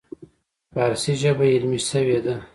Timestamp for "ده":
2.25-2.35